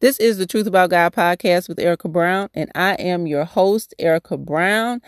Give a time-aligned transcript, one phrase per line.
[0.00, 3.94] This is the Truth About God podcast with Erica Brown, and I am your host,
[3.98, 5.02] Erica Brown.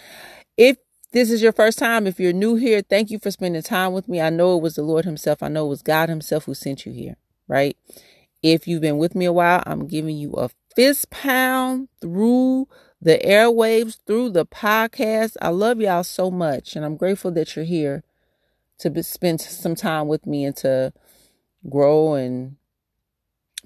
[0.56, 0.78] If
[1.12, 4.08] this is your first time, if you're new here, thank you for spending time with
[4.08, 4.20] me.
[4.20, 6.86] I know it was the Lord Himself, I know it was God Himself who sent
[6.86, 7.14] you here,
[7.46, 7.76] right?
[8.42, 12.66] If you've been with me a while, I'm giving you a fist pound through
[13.00, 15.36] the airwaves, through the podcast.
[15.40, 18.02] I love y'all so much, and I'm grateful that you're here
[18.80, 20.92] to spend some time with me and to
[21.68, 22.56] grow and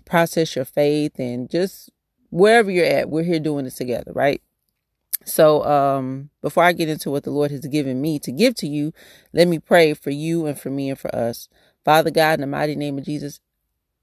[0.05, 1.90] process your faith and just
[2.31, 4.43] wherever you're at, we're here doing this together, right?
[5.25, 8.68] So, um, before I get into what the Lord has given me to give to
[8.68, 8.93] you,
[9.32, 11.48] let me pray for you and for me and for us.
[11.85, 13.40] Father God, in the mighty name of Jesus,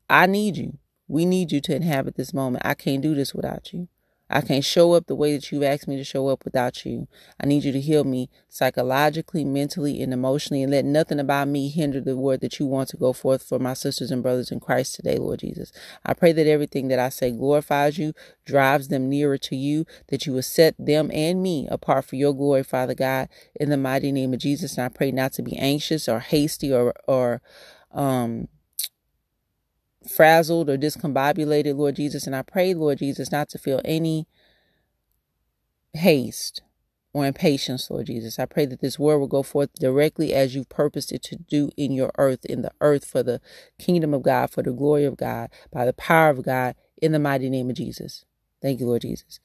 [0.10, 0.78] I need you.
[1.08, 2.66] We need you to inhabit this moment.
[2.66, 3.88] I can't do this without you.
[4.34, 7.08] I can't show up the way that you've asked me to show up without you.
[7.38, 11.68] I need you to heal me psychologically, mentally, and emotionally, and let nothing about me
[11.68, 14.62] hinder the word that you want to go forth for my sisters and brothers in
[14.62, 15.74] Christ today, Lord Jesus.
[16.06, 18.14] I pray that everything that I say glorifies you,
[18.46, 22.34] drives them nearer to you, that you will set them and me apart for your
[22.34, 23.28] glory, Father God,
[23.60, 24.78] in the mighty name of Jesus.
[24.78, 27.42] And I pray not to be anxious or hasty or, or,
[27.92, 28.48] um,
[30.08, 32.26] frazzled or discombobulated, Lord Jesus.
[32.26, 34.28] And I pray, Lord Jesus, not to feel any
[35.94, 36.62] haste
[37.14, 38.40] or impatience, Lord Jesus.
[38.40, 41.70] I pray that this word will go forth directly as you've purposed it to do
[41.76, 43.42] in your earth, in the earth for the
[43.78, 47.20] kingdom of God, for the glory of God, by the power of God, in the
[47.20, 48.26] mighty name of Jesus.
[48.62, 49.40] Thank you, Lord Jesus.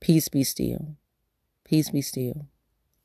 [0.00, 0.96] Peace be still.
[1.64, 2.46] Peace be still.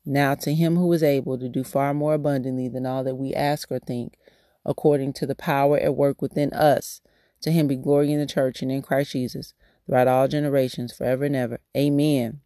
[0.04, 3.34] Now to him who is able to do far more abundantly than all that we
[3.34, 4.14] ask or think,
[4.64, 7.00] according to the power at work within us.
[7.42, 9.54] To him be glory in the church and in Christ Jesus
[9.86, 11.60] throughout all generations, forever and ever.
[11.76, 12.40] Amen.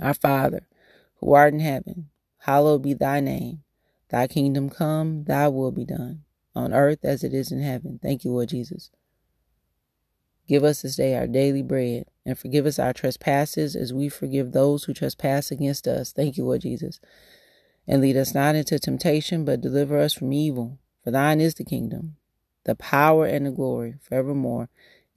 [0.00, 0.66] Our Father,
[1.20, 3.62] who art in heaven, hallowed be thy name.
[4.10, 7.98] Thy kingdom come, thy will be done, on earth as it is in heaven.
[8.02, 8.90] Thank you, Lord Jesus.
[10.46, 14.52] Give us this day our daily bread, and forgive us our trespasses as we forgive
[14.52, 16.12] those who trespass against us.
[16.12, 17.00] Thank you, Lord Jesus.
[17.86, 20.78] And lead us not into temptation, but deliver us from evil.
[21.04, 22.16] For thine is the kingdom,
[22.64, 24.70] the power, and the glory forevermore.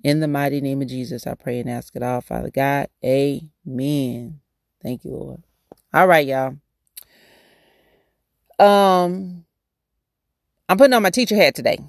[0.04, 2.90] In the mighty name of Jesus, I pray and ask it all, Father God.
[3.04, 4.42] Amen.
[4.84, 5.44] Thank you, Lord.
[5.94, 6.58] All right, y'all.
[8.60, 9.46] Um,
[10.68, 11.80] I'm putting on my teacher hat today.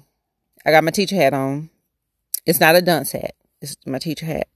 [0.65, 1.69] I got my teacher hat on.
[2.45, 3.35] It's not a dunce hat.
[3.61, 4.47] It's my teacher hat.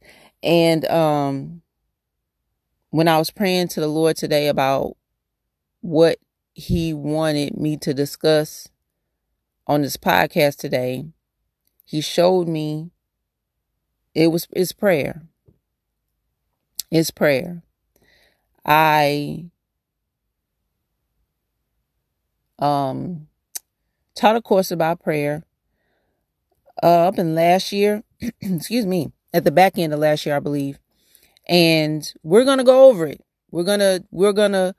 [0.42, 1.62] And um,
[2.92, 4.96] when I was praying to the Lord today about
[5.82, 6.18] what
[6.54, 8.70] He wanted me to discuss
[9.68, 11.06] on this podcast today,
[11.86, 12.92] he showed me
[14.14, 15.24] it was it's prayer.
[16.92, 17.64] It's prayer.
[18.66, 19.46] I
[22.60, 23.28] um
[24.16, 25.44] taught a course about prayer
[26.82, 28.04] uh, up in last year,
[28.42, 30.80] excuse me, at the back end of last year, I believe.
[31.48, 33.24] And we're going to go over it.
[33.52, 34.76] We're going to we're going to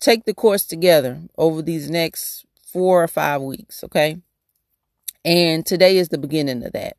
[0.00, 4.18] take the course together over these next 4 or 5 weeks, okay?
[5.28, 6.96] And today is the beginning of that.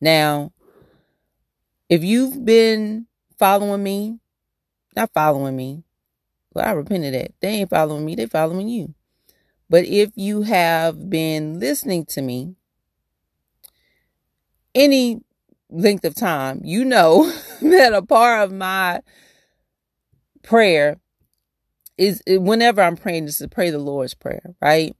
[0.00, 0.52] Now,
[1.88, 3.08] if you've been
[3.40, 4.20] following me,
[4.94, 5.82] not following me,
[6.54, 7.32] well, I repent of that.
[7.40, 8.94] They ain't following me, they following you.
[9.68, 12.54] But if you have been listening to me
[14.72, 15.22] any
[15.68, 19.00] length of time, you know that a part of my
[20.44, 21.00] prayer
[21.98, 24.94] is whenever I'm praying, is to pray the Lord's Prayer, right?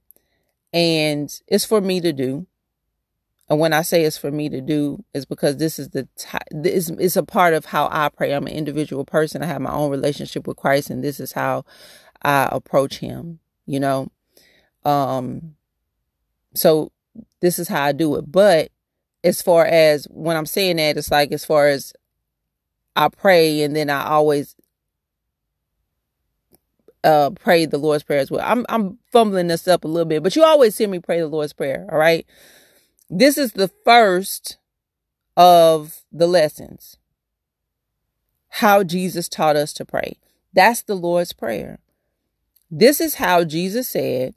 [0.73, 2.45] And it's for me to do.
[3.49, 6.37] And when I say it's for me to do, is because this is the t-
[6.51, 8.33] this is a part of how I pray.
[8.33, 9.41] I'm an individual person.
[9.41, 11.63] I have my own relationship with Christ, and this is how
[12.21, 13.39] I approach Him.
[13.65, 14.11] You know,
[14.83, 15.55] um,
[16.53, 16.91] so
[17.41, 18.29] this is how I do it.
[18.29, 18.71] But
[19.23, 21.93] as far as when I'm saying that, it's like as far as
[22.97, 24.55] I pray, and then I always
[27.05, 28.43] uh pray the Lord's Prayer as well.
[28.43, 31.27] I'm I'm fumbling this up a little bit, but you always hear me pray the
[31.27, 32.25] Lord's Prayer, all right?
[33.09, 34.57] This is the first
[35.35, 36.97] of the lessons.
[38.49, 40.17] How Jesus taught us to pray.
[40.53, 41.79] That's the Lord's Prayer.
[42.69, 44.33] This is how Jesus said.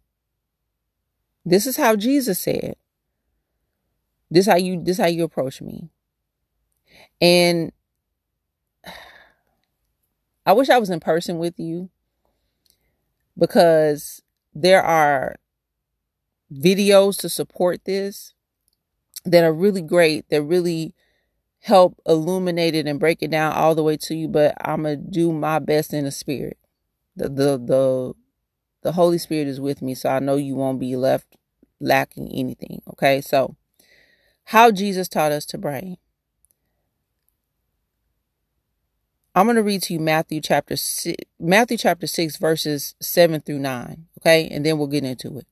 [1.45, 2.77] This is how Jesus said.
[4.31, 5.89] This is how you this is how you approach me.
[7.21, 7.73] And
[10.47, 11.91] I wish I was in person with you
[13.37, 14.23] because
[14.55, 15.37] there are
[16.53, 18.35] videos to support this
[19.25, 20.95] that are really great, that really
[21.61, 24.97] help illuminate it and break it down all the way to you, but I'm gonna
[24.97, 26.59] do my best in the spirit.
[27.17, 28.15] The the the
[28.83, 31.37] the Holy Spirit is with me, so I know you won't be left
[31.81, 32.83] lacking anything.
[32.89, 33.57] Okay, so
[34.45, 35.99] how Jesus taught us to pray.
[39.35, 43.61] I'm going to read to you Matthew chapter six, Matthew chapter 6 verses 7 through
[43.61, 44.49] 9, okay?
[44.49, 45.47] And then we'll get into it.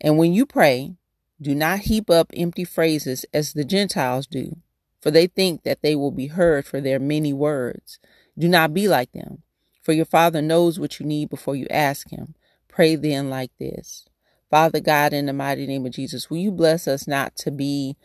[0.00, 0.94] And when you pray,
[1.40, 4.56] do not heap up empty phrases as the Gentiles do,
[5.00, 7.98] for they think that they will be heard for their many words.
[8.38, 9.42] Do not be like them,
[9.82, 12.34] for your Father knows what you need before you ask him.
[12.68, 14.04] Pray then like this.
[14.50, 17.96] Father God, in the mighty name of Jesus, will you bless us not to be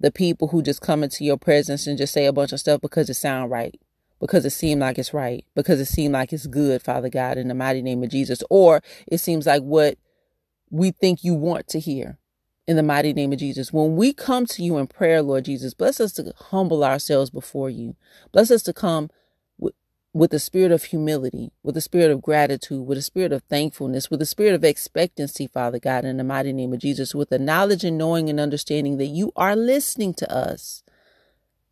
[0.00, 2.80] the people who just come into your presence and just say a bunch of stuff
[2.80, 3.80] because it sound right
[4.20, 7.48] because it seemed like it's right, because it seemed like it's good, Father God, in
[7.48, 9.98] the mighty name of Jesus, or it seems like what
[10.70, 12.18] we think you want to hear
[12.66, 13.72] in the mighty name of Jesus.
[13.72, 17.70] When we come to you in prayer, Lord Jesus, bless us to humble ourselves before
[17.70, 17.96] you.
[18.32, 19.10] Bless us to come
[20.12, 24.10] with, the spirit of humility, with the spirit of gratitude, with the spirit of thankfulness,
[24.10, 27.38] with the spirit of expectancy, Father God, in the mighty name of Jesus, with the
[27.38, 30.82] knowledge and knowing and understanding that you are listening to us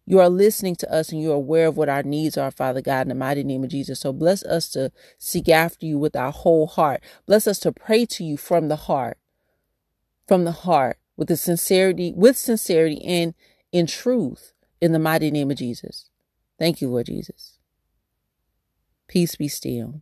[0.06, 3.02] you are listening to us and you're aware of what our needs are, Father God,
[3.02, 4.00] in the mighty name of Jesus.
[4.00, 7.02] So bless us to seek after you with our whole heart.
[7.26, 9.18] Bless us to pray to you from the heart,
[10.32, 13.34] from the heart, with the sincerity, with sincerity and
[13.70, 16.08] in truth, in the mighty name of Jesus.
[16.58, 17.58] Thank you, Lord Jesus.
[19.08, 20.00] Peace be still.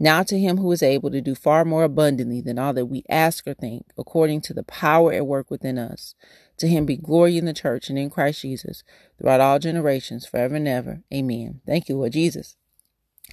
[0.00, 3.04] Now to him who is able to do far more abundantly than all that we
[3.08, 6.16] ask or think, according to the power at work within us.
[6.56, 8.82] To him be glory in the church and in Christ Jesus
[9.20, 11.04] throughout all generations, forever and ever.
[11.14, 11.60] Amen.
[11.64, 12.56] Thank you, Lord Jesus.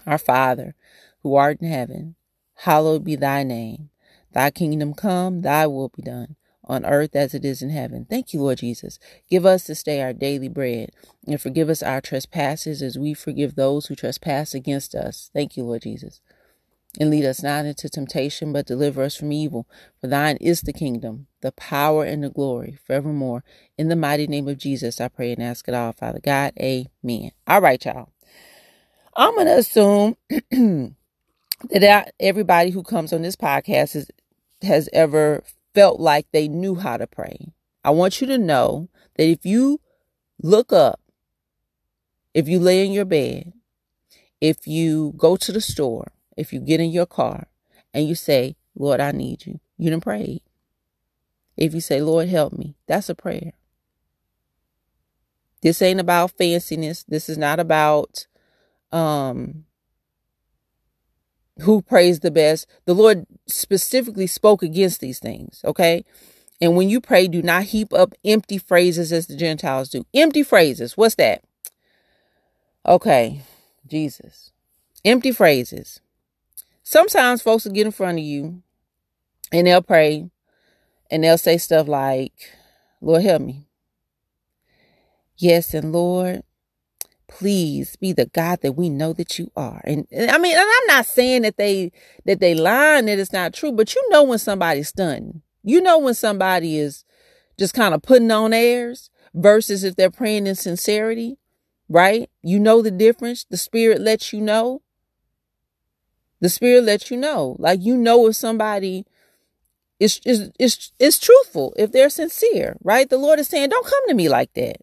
[0.06, 0.76] Our Father,
[1.24, 2.14] who art in heaven,
[2.58, 3.90] hallowed be thy name.
[4.36, 6.36] Thy kingdom come, thy will be done,
[6.66, 8.06] on earth as it is in heaven.
[8.10, 9.00] Thank you, Lord Jesus.
[9.32, 10.92] Give us this day our daily bread,
[11.28, 15.32] and forgive us our trespasses as we forgive those who trespass against us.
[15.34, 16.22] Thank you, Lord Jesus.
[17.00, 19.68] And lead us not into temptation, but deliver us from evil.
[20.02, 23.44] For thine is the kingdom, the power, and the glory forevermore.
[23.78, 26.54] In the mighty name of Jesus, I pray and ask it all, Father God.
[26.60, 27.32] Amen.
[27.48, 28.10] All right, y'all.
[29.16, 30.18] I'm going to assume
[31.72, 34.12] that everybody who comes on this podcast is,
[34.62, 35.44] has ever
[35.74, 37.54] felt like they knew how to pray.
[37.84, 39.80] I want you to know that if you
[40.42, 41.00] look up,
[42.34, 43.54] if you lay in your bed,
[44.42, 47.48] if you go to the store, if you get in your car
[47.94, 50.42] and you say, Lord, I need you, you done prayed.
[51.56, 53.54] If you say, Lord, help me, that's a prayer.
[55.62, 57.06] This ain't about fanciness.
[57.08, 58.28] This is not about
[58.92, 59.66] um
[61.62, 62.68] who prays the best.
[62.86, 66.04] The Lord specifically spoke against these things, okay?
[66.62, 70.06] And when you pray, do not heap up empty phrases as the Gentiles do.
[70.14, 70.96] Empty phrases.
[70.96, 71.44] What's that?
[72.86, 73.42] Okay,
[73.88, 74.52] Jesus.
[75.04, 76.00] Empty phrases.
[76.84, 78.62] Sometimes folks will get in front of you
[79.52, 80.30] and they'll pray
[81.10, 82.52] and they'll say stuff like,
[83.02, 83.66] Lord, help me.
[85.38, 86.44] Yes, and Lord,
[87.28, 89.82] please be the God that we know that you are.
[89.84, 91.92] And, I mean, and I'm not saying that they
[92.26, 95.42] that they lying that it's not true, but you know when somebody's stunning.
[95.64, 97.04] You know when somebody is
[97.58, 101.38] just kind of putting on airs versus if they're praying in sincerity,
[101.90, 102.30] right?
[102.42, 103.46] You know the difference.
[103.46, 104.82] The spirit lets you know.
[106.42, 107.56] The spirit lets you know.
[107.60, 109.06] Like you know if somebody
[110.00, 113.10] is is is is truthful, if they're sincere, right?
[113.10, 114.78] The Lord is saying, Don't come to me like that.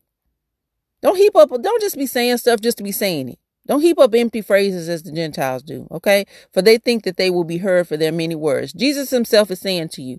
[1.02, 3.38] Don't heap up, don't just be saying stuff just to be saying it.
[3.66, 6.24] Don't heap up empty phrases as the Gentiles do, okay?
[6.52, 8.72] For they think that they will be heard for their many words.
[8.72, 10.18] Jesus himself is saying to you,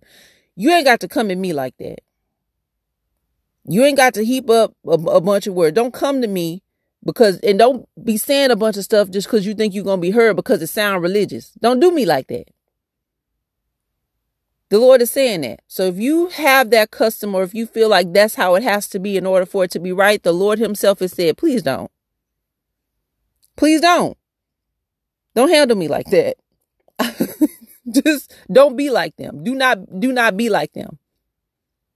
[0.55, 1.99] you ain't got to come at me like that.
[3.65, 5.75] You ain't got to heap up a, a bunch of words.
[5.75, 6.63] Don't come to me
[7.03, 10.01] because and don't be saying a bunch of stuff just because you think you're gonna
[10.01, 11.51] be heard because it sound religious.
[11.61, 12.45] Don't do me like that.
[14.73, 15.59] The Lord is saying that.
[15.67, 18.89] So if you have that custom or if you feel like that's how it has
[18.89, 21.61] to be in order for it to be right, the Lord Himself has said, please
[21.61, 21.91] don't.
[23.55, 24.17] Please don't.
[25.35, 26.37] Don't handle me like that.
[27.91, 29.43] just don't be like them.
[29.43, 30.97] Do not do not be like them.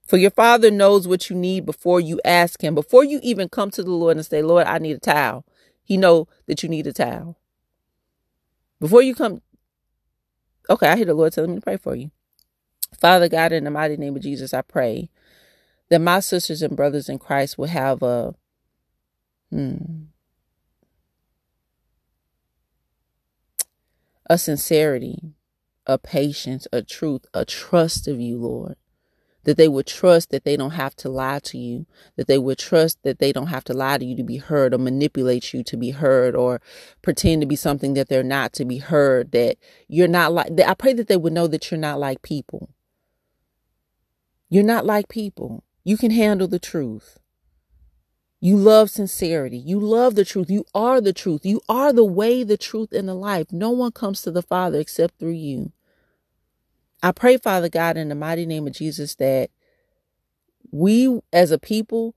[0.06, 2.76] For your father knows what you need before you ask him.
[2.76, 5.48] Before you even come to the Lord and say, Lord, I need a towel.
[5.84, 7.40] He know that you need a towel.
[8.80, 9.42] Before you come,
[10.70, 12.12] okay, I hear the Lord telling me to pray for you.
[13.00, 15.10] Father God, in the mighty name of Jesus, I pray
[15.89, 18.36] that my sisters and brothers in Christ will have a
[19.51, 20.06] hmm,
[24.29, 25.34] a sincerity,
[25.88, 28.75] a patience, a truth, a trust of you, Lord.
[29.46, 31.86] That they would trust that they don't have to lie to you,
[32.17, 34.74] that they would trust that they don't have to lie to you to be heard
[34.74, 36.62] or manipulate you to be heard or
[37.01, 40.74] pretend to be something that they're not to be heard, that you're not like, I
[40.74, 42.70] pray that they would know that you're not like people.
[44.50, 45.63] You're not like people.
[45.84, 47.18] You can handle the truth.
[48.39, 49.58] You love sincerity.
[49.58, 50.50] You love the truth.
[50.50, 51.46] You are the truth.
[51.46, 53.51] You are the way, the truth, and the life.
[53.51, 55.72] No one comes to the Father except through you.
[57.01, 59.50] I pray, Father God, in the mighty name of Jesus, that
[60.72, 62.16] we as a people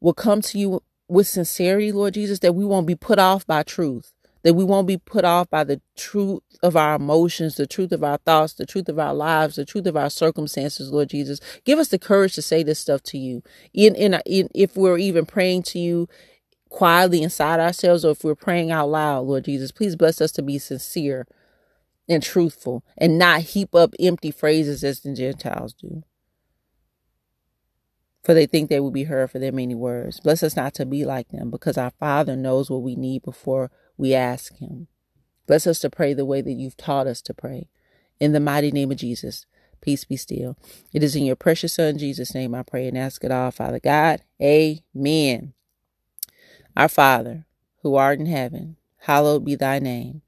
[0.00, 3.62] will come to you with sincerity, Lord Jesus, that we won't be put off by
[3.62, 4.12] truth,
[4.42, 8.02] that we won't be put off by the truth of our emotions, the truth of
[8.04, 11.40] our thoughts, the truth of our lives, the truth of our circumstances, Lord Jesus.
[11.64, 13.42] Give us the courage to say this stuff to you.
[13.74, 16.08] In, in, in if we're even praying to you
[16.68, 20.42] quietly inside ourselves or if we're praying out loud, Lord Jesus, please bless us to
[20.42, 21.26] be sincere
[22.08, 26.02] and truthful and not heap up empty phrases as the Gentiles do.
[28.22, 30.20] For they think they will be heard for their many words.
[30.20, 33.70] Bless us not to be like them because our Father knows what we need before
[33.96, 34.88] we ask Him.
[35.46, 37.68] Bless us to pray the way that you've taught us to pray.
[38.20, 39.46] In the mighty name of Jesus,
[39.80, 40.56] peace be still.
[40.92, 43.80] It is in your precious Son, Jesus' name, I pray and ask it all, Father
[43.80, 44.22] God.
[44.42, 45.54] Amen.
[46.76, 47.46] Our Father,
[47.82, 50.22] who art in heaven, hallowed be thy name.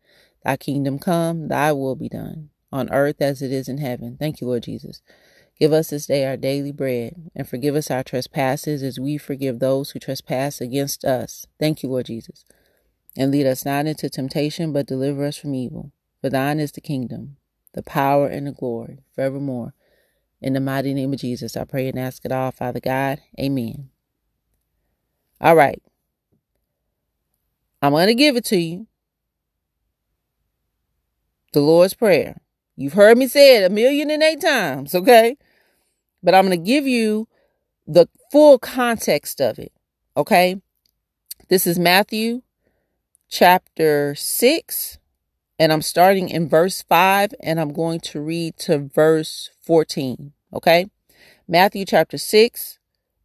[0.44, 4.16] Thy kingdom come, thy will be done, on earth as it is in heaven.
[4.18, 5.02] Thank you, Lord Jesus.
[5.58, 9.58] Give us this day our daily bread, and forgive us our trespasses as we forgive
[9.58, 11.46] those who trespass against us.
[11.60, 12.44] Thank you, Lord Jesus.
[13.16, 15.92] And lead us not into temptation, but deliver us from evil.
[16.20, 17.36] For thine is the kingdom,
[17.74, 19.74] the power, and the glory forevermore.
[20.40, 23.20] In the mighty name of Jesus, I pray and ask it all, Father God.
[23.38, 23.90] Amen.
[25.40, 25.80] All right.
[27.80, 28.86] I'm going to give it to you.
[31.52, 32.41] The Lord's Prayer.
[32.76, 35.36] You've heard me say it a million and eight times, okay?
[36.22, 37.28] But I'm going to give you
[37.86, 39.72] the full context of it,
[40.16, 40.60] okay?
[41.48, 42.42] This is Matthew
[43.28, 44.98] chapter 6,
[45.58, 50.32] and I'm starting in verse 5, and I'm going to read to verse 14.
[50.52, 50.90] Okay?
[51.48, 52.78] Matthew chapter 6,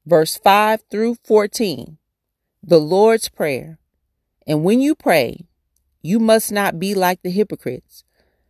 [0.06, 1.98] verse 5 through 14.
[2.64, 3.80] The Lord's Prayer.
[4.46, 5.46] And when you pray,
[6.02, 8.04] you must not be like the hypocrites,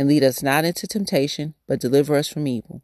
[0.00, 2.80] And lead us not into temptation, but deliver us from evil.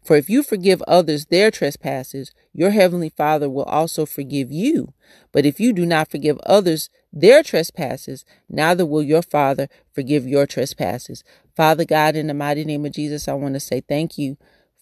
[0.00, 4.94] For if you forgive others their trespasses, your heavenly Father will also forgive you.
[5.32, 10.46] But if you do not forgive others their trespasses, neither will your Father forgive your
[10.46, 11.24] trespasses.
[11.56, 14.36] Father God, in the mighty name of Jesus, I want to say thank you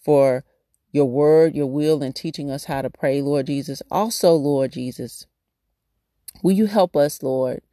[0.05, 0.43] for
[0.91, 3.81] your word, your will, and teaching us how to pray, Lord Jesus.
[3.89, 5.25] Also, Lord Jesus,
[6.43, 7.63] will you help us, Lord,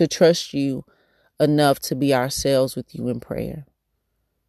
[0.00, 0.82] to trust you
[1.38, 3.66] enough to be ourselves with you in prayer?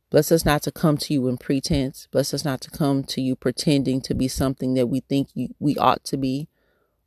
[0.10, 2.08] Bless us not to come to you in pretense.
[2.10, 5.50] Bless us not to come to you pretending to be something that we think you,
[5.60, 6.48] we ought to be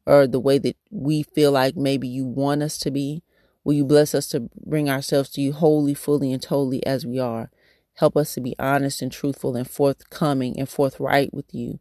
[0.05, 3.23] or the way that we feel like maybe you want us to be.
[3.65, 7.19] Will you bless us to bring ourselves to you wholly, fully, and totally as we
[7.19, 7.51] are?
[7.95, 11.81] Help us to be honest and truthful and forthcoming and forthright with you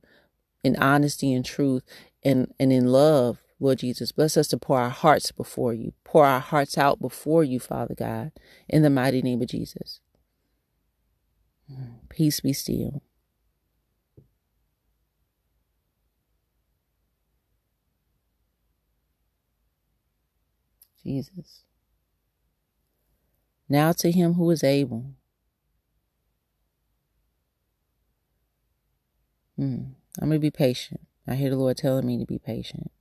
[0.63, 1.83] in honesty and truth
[2.23, 4.11] and, and in love, Lord Jesus.
[4.11, 7.95] Bless us to pour our hearts before you, pour our hearts out before you, Father
[7.95, 8.31] God,
[8.69, 9.99] in the mighty name of Jesus.
[12.09, 13.01] Peace be still.
[21.03, 21.63] Jesus.
[23.67, 25.15] Now to him who is able
[29.59, 31.01] Mm, I'm going to be patient.
[31.27, 32.91] I hear the Lord telling me to be patient.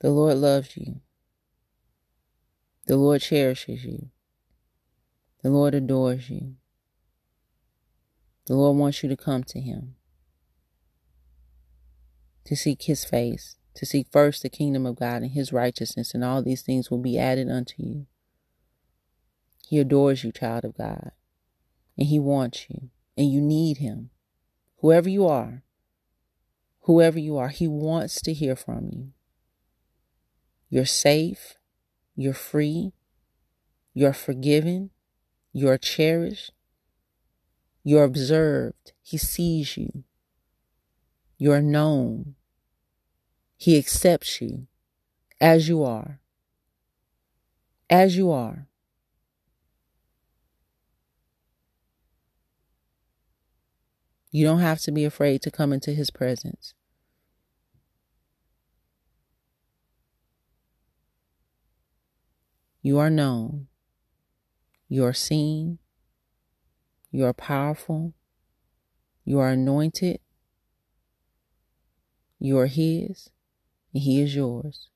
[0.00, 1.00] The Lord loves you.
[2.86, 4.10] The Lord cherishes you.
[5.42, 6.54] The Lord adores you.
[8.46, 9.96] The Lord wants you to come to Him,
[12.44, 16.24] to seek His face, to seek first the kingdom of God and his righteousness, and
[16.24, 18.06] all these things will be added unto you.
[19.68, 21.12] He adores you, child of God,
[21.98, 24.10] and he wants you, and you need him.
[24.78, 25.62] Whoever you are,
[26.82, 29.08] whoever you are, He wants to hear from you.
[30.68, 31.56] You're safe.
[32.14, 32.92] You're free.
[33.94, 34.90] You're forgiven.
[35.52, 36.52] You're cherished.
[37.84, 38.92] You're observed.
[39.02, 40.04] He sees you.
[41.38, 42.34] You're known.
[43.56, 44.66] He accepts you
[45.40, 46.20] as you are.
[47.88, 48.66] As you are.
[54.32, 56.74] You don't have to be afraid to come into His presence.
[62.86, 63.66] You are known.
[64.88, 65.80] You are seen.
[67.10, 68.14] You are powerful.
[69.24, 70.20] You are anointed.
[72.38, 73.30] You are His,
[73.92, 74.86] and He is yours.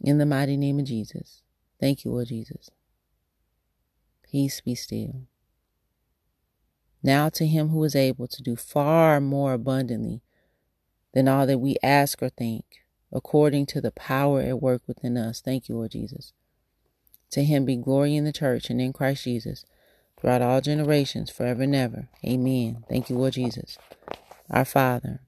[0.00, 1.42] In the mighty name of Jesus.
[1.78, 2.70] Thank you, Lord Jesus.
[4.28, 5.28] Peace be still.
[7.04, 10.22] Now to Him who is able to do far more abundantly
[11.14, 12.64] than all that we ask or think,
[13.12, 15.40] according to the power at work within us.
[15.40, 16.32] Thank you, Lord Jesus.
[17.32, 19.64] To him be glory in the church and in Christ Jesus
[20.18, 22.08] throughout all generations, forever and ever.
[22.26, 22.84] Amen.
[22.88, 23.78] Thank you, Lord Jesus.
[24.50, 25.20] Our Father,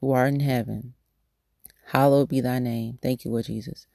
[0.00, 0.94] who art in heaven,
[1.86, 2.98] hallowed be thy name.
[3.02, 3.86] Thank you, Lord Jesus.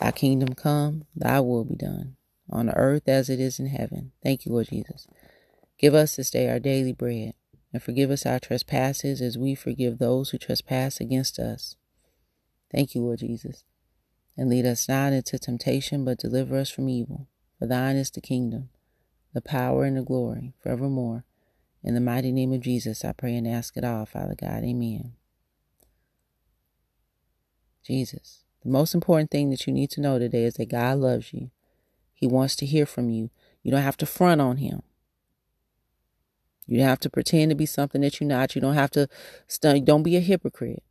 [0.00, 2.16] Thy kingdom come, thy will be done,
[2.50, 4.12] on earth as it is in heaven.
[4.22, 5.06] Thank you, Lord Jesus.
[5.78, 7.34] Give us this day our daily bread,
[7.72, 11.76] and forgive us our trespasses as we forgive those who trespass against us.
[12.72, 13.64] Thank you, Lord Jesus.
[14.38, 17.26] And lead us not into temptation, but deliver us from evil.
[17.58, 18.68] For thine is the kingdom,
[19.34, 21.24] the power, and the glory, forevermore.
[21.82, 24.62] In the mighty name of Jesus, I pray and ask it all, Father God.
[24.62, 25.14] Amen.
[27.84, 28.44] Jesus.
[28.62, 31.50] The most important thing that you need to know today is that God loves you.
[32.14, 33.30] He wants to hear from you.
[33.62, 34.82] You don't have to front on him.
[36.66, 38.54] You don't have to pretend to be something that you're not.
[38.54, 39.08] You don't have to.
[39.60, 40.84] Don't be a hypocrite.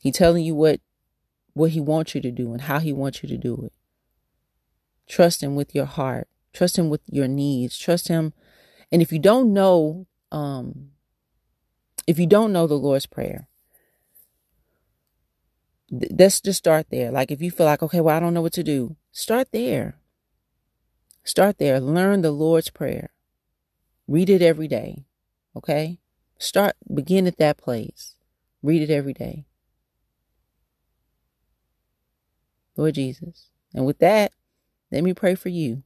[0.00, 0.80] He telling you what
[1.60, 3.72] what He wants you to do and how He wants you to do it.
[5.06, 6.26] Trust Him with your heart.
[6.52, 7.78] Trust Him with your needs.
[7.78, 8.32] Trust Him.
[8.90, 10.90] And if you don't know, um,
[12.06, 13.46] if you don't know the Lord's Prayer,
[15.90, 17.10] th- let's just start there.
[17.10, 19.96] Like if you feel like, okay, well, I don't know what to do, start there.
[21.24, 21.78] Start there.
[21.78, 23.10] Learn the Lord's Prayer.
[24.08, 25.04] Read it every day.
[25.54, 26.00] Okay?
[26.38, 28.16] Start, begin at that place.
[28.62, 29.44] Read it every day.
[32.80, 33.50] Lord Jesus.
[33.74, 34.32] And with that,
[34.90, 35.82] let me pray for you.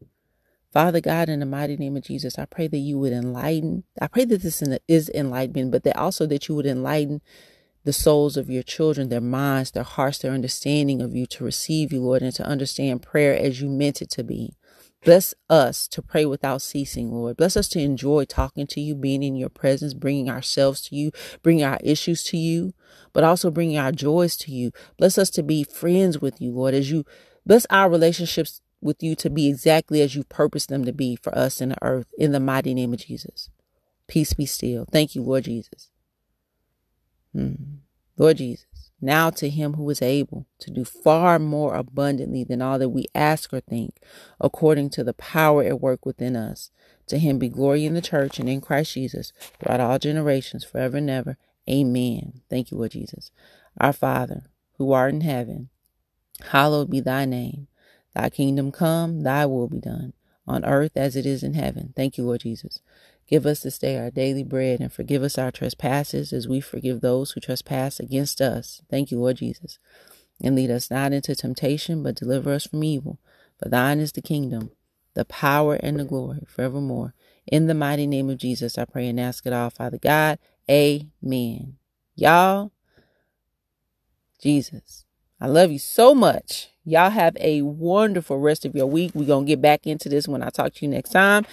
[0.73, 3.85] Father God, in the mighty name of Jesus, I pray that you would enlighten.
[4.01, 7.21] I pray that this is enlightenment, but that also that you would enlighten
[7.85, 11.93] the souls of your children, their minds, their hearts, their understanding of you to receive
[11.93, 14.55] you, Lord, and to understand prayer as you meant it to be.
[15.05, 17.37] Bless us to pray without ceasing, Lord.
[17.37, 21.11] Bless us to enjoy talking to you, being in your presence, bringing ourselves to you,
[21.43, 22.75] bringing our issues to you,
[23.13, 24.73] but also bringing our joys to you.
[24.99, 27.05] Bless us to be friends with you, Lord, as you
[27.47, 31.37] bless our relationships with you to be exactly as you purpose them to be for
[31.37, 33.51] us in the earth, in the mighty name of Jesus.
[34.07, 34.87] Peace be still.
[34.91, 35.91] Thank you, Lord Jesus.
[37.33, 37.55] Hmm.
[38.17, 38.67] Lord Jesus.
[39.05, 43.05] Now to him who is able to do far more abundantly than all that we
[43.15, 43.99] ask or think,
[44.41, 46.71] according to the power at work within us.
[47.09, 50.97] To him be glory in the church and in Christ Jesus throughout all generations, forever
[50.97, 51.37] and ever.
[51.71, 52.41] Amen.
[52.49, 53.31] Thank you, Lord Jesus.
[53.79, 54.45] Our Father,
[54.79, 55.69] who art in heaven,
[56.51, 57.69] hallowed be thy name.
[58.15, 60.15] Thy kingdom come, thy will be done,
[60.47, 61.93] on earth as it is in heaven.
[61.95, 62.81] Thank you, Lord Jesus.
[63.27, 67.01] Give us this day our daily bread and forgive us our trespasses as we forgive
[67.01, 68.83] those who trespass against us.
[68.91, 69.79] Thank you, Lord Jesus.
[70.43, 73.19] And lead us not into temptation, but deliver us from evil.
[73.63, 74.71] For thine is the kingdom,
[75.15, 77.15] the power, and the glory forevermore.
[77.47, 80.39] In the mighty name of Jesus, I pray and ask it all, Father God.
[80.71, 81.77] Amen.
[82.17, 82.73] Y'all,
[84.41, 85.07] Jesus,
[85.41, 86.71] I love you so much.
[86.85, 89.13] Y'all have a wonderful rest of your week.
[89.15, 91.47] We're going to get back into this when I talk to you next time.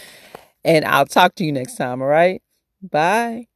[0.63, 2.41] And I'll talk to you next time, all right?
[2.82, 3.51] Bye.